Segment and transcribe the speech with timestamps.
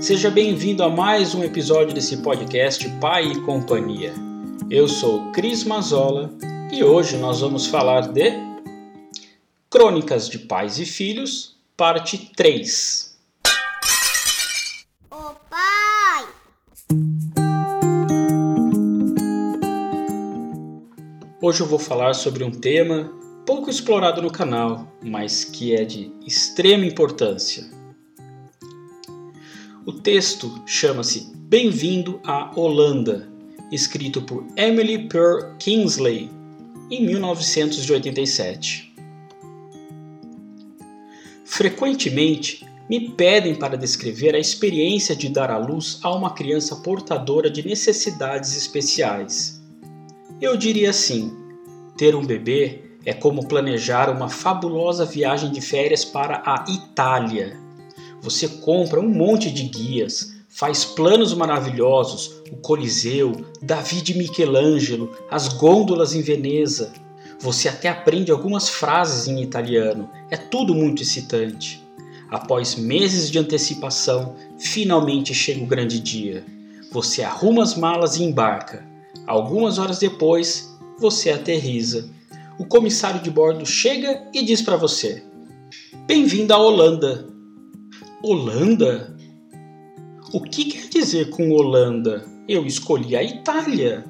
[0.00, 4.12] Seja bem-vindo a mais um episódio desse podcast Pai e Companhia.
[4.68, 6.32] Eu sou Cris Mazola
[6.72, 8.32] e hoje nós vamos falar de
[9.70, 13.16] Crônicas de Pais e Filhos, parte 3.
[15.12, 16.26] Ô pai!
[21.40, 23.12] Hoje eu vou falar sobre um tema
[23.46, 27.78] pouco explorado no canal, mas que é de extrema importância.
[29.86, 33.26] O texto chama-se Bem-vindo à Holanda,
[33.72, 36.30] escrito por Emily Pearl Kingsley
[36.90, 38.94] em 1987.
[41.46, 47.50] Frequentemente me pedem para descrever a experiência de dar à luz a uma criança portadora
[47.50, 49.62] de necessidades especiais.
[50.42, 51.34] Eu diria assim:
[51.96, 57.69] ter um bebê é como planejar uma fabulosa viagem de férias para a Itália.
[58.22, 65.48] Você compra um monte de guias, faz planos maravilhosos, o Coliseu, Davi de Michelangelo, as
[65.48, 66.92] gôndolas em Veneza.
[67.40, 70.10] Você até aprende algumas frases em italiano.
[70.30, 71.82] É tudo muito excitante.
[72.30, 76.44] Após meses de antecipação, finalmente chega o grande dia.
[76.92, 78.86] Você arruma as malas e embarca.
[79.26, 82.08] Algumas horas depois, você aterriza
[82.60, 85.24] o comissário de bordo chega e diz para você:
[86.06, 87.29] Bem-vindo à Holanda.
[88.22, 89.16] Holanda?
[90.30, 92.22] O que quer dizer com Holanda?
[92.46, 94.04] Eu escolhi a Itália.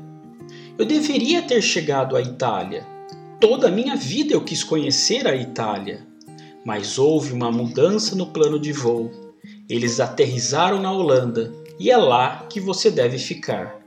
[0.76, 2.84] Eu deveria ter chegado à Itália.
[3.40, 6.04] Toda a minha vida eu quis conhecer a Itália.
[6.64, 9.12] Mas houve uma mudança no plano de voo.
[9.68, 13.80] Eles aterrizaram na Holanda e é lá que você deve ficar.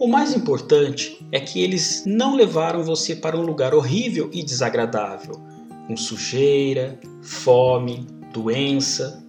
[0.00, 5.40] O mais importante é que eles não levaram você para um lugar horrível e desagradável,
[5.86, 9.23] com sujeira, fome, doença.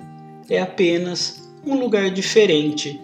[0.49, 2.99] É apenas um lugar diferente.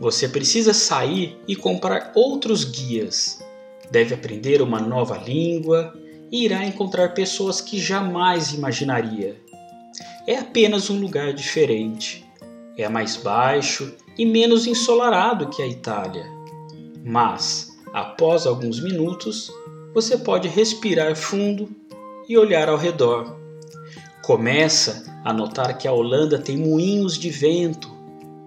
[0.00, 3.44] Você precisa sair e comprar outros guias.
[3.90, 5.94] Deve aprender uma nova língua
[6.30, 9.36] e irá encontrar pessoas que jamais imaginaria.
[10.26, 12.24] É apenas um lugar diferente.
[12.76, 16.34] É mais baixo e menos ensolarado que a Itália
[17.04, 19.52] mas, após alguns minutos,
[19.92, 21.68] você pode respirar fundo
[22.26, 23.38] e olhar ao redor.
[24.26, 27.92] Começa a notar que a Holanda tem moinhos de vento,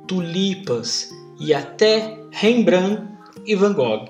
[0.08, 3.04] tulipas e até Rembrandt
[3.46, 4.10] e Van Gogh.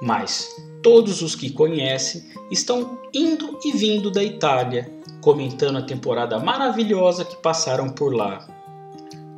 [0.00, 0.48] Mas
[0.80, 2.22] todos os que conhecem
[2.52, 4.88] estão indo e vindo da Itália,
[5.20, 8.46] comentando a temporada maravilhosa que passaram por lá.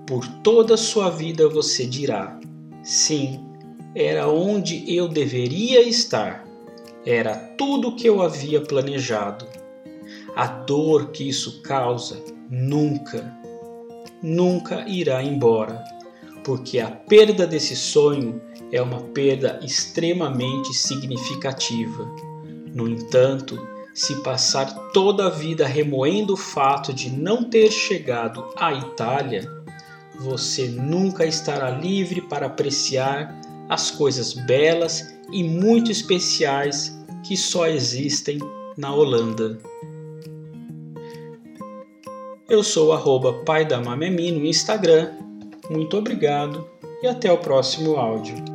[0.06, 2.38] Por toda sua vida você dirá:
[2.82, 3.43] sim,
[3.94, 6.44] era onde eu deveria estar.
[7.06, 9.62] Era tudo o que eu havia planejado.
[10.34, 13.37] A dor que isso causa nunca,
[14.22, 15.84] nunca irá embora,
[16.43, 18.41] porque a perda desse sonho
[18.72, 22.09] é uma perda extremamente significativa.
[22.75, 23.59] No entanto,
[23.94, 29.47] se passar toda a vida remoendo o fato de não ter chegado à Itália,
[30.19, 33.38] você nunca estará livre para apreciar
[33.69, 38.38] as coisas belas e muito especiais que só existem
[38.76, 39.59] na Holanda.
[42.53, 45.11] Eu sou arroba pai da Mamemi no Instagram.
[45.71, 46.69] Muito obrigado
[47.03, 48.52] e até o próximo áudio.